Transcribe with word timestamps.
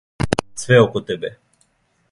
Све 0.61 0.79
око 0.85 1.05
тебе. 1.11 1.33